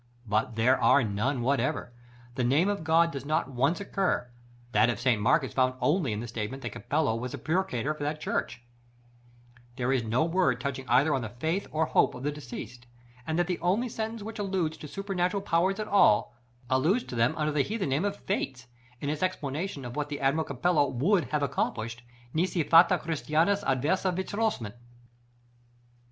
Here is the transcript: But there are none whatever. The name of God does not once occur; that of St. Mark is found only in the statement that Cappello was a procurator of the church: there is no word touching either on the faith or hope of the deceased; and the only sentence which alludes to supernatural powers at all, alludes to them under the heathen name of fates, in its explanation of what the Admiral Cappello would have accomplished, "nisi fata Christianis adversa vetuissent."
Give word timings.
But 0.25 0.55
there 0.55 0.81
are 0.81 1.03
none 1.03 1.43
whatever. 1.43 1.93
The 2.33 2.43
name 2.43 2.69
of 2.69 2.83
God 2.83 3.11
does 3.11 3.23
not 3.23 3.49
once 3.51 3.79
occur; 3.79 4.31
that 4.71 4.89
of 4.89 4.99
St. 4.99 5.21
Mark 5.21 5.43
is 5.43 5.53
found 5.53 5.75
only 5.79 6.11
in 6.11 6.21
the 6.21 6.27
statement 6.27 6.63
that 6.63 6.71
Cappello 6.71 7.15
was 7.15 7.35
a 7.35 7.37
procurator 7.37 7.91
of 7.91 7.99
the 7.99 8.11
church: 8.15 8.63
there 9.75 9.91
is 9.93 10.03
no 10.03 10.23
word 10.25 10.59
touching 10.59 10.89
either 10.89 11.13
on 11.13 11.21
the 11.21 11.29
faith 11.29 11.67
or 11.69 11.85
hope 11.85 12.15
of 12.15 12.23
the 12.23 12.31
deceased; 12.31 12.87
and 13.27 13.37
the 13.37 13.59
only 13.59 13.87
sentence 13.87 14.23
which 14.23 14.39
alludes 14.39 14.75
to 14.77 14.87
supernatural 14.87 15.43
powers 15.43 15.79
at 15.79 15.87
all, 15.87 16.33
alludes 16.67 17.03
to 17.03 17.15
them 17.15 17.35
under 17.37 17.51
the 17.51 17.61
heathen 17.61 17.89
name 17.89 18.03
of 18.03 18.17
fates, 18.21 18.65
in 19.01 19.07
its 19.11 19.21
explanation 19.21 19.85
of 19.85 19.95
what 19.95 20.09
the 20.09 20.19
Admiral 20.19 20.45
Cappello 20.45 20.87
would 20.89 21.25
have 21.25 21.43
accomplished, 21.43 22.01
"nisi 22.33 22.63
fata 22.63 22.97
Christianis 22.97 23.63
adversa 23.65 24.11
vetuissent." 24.11 24.73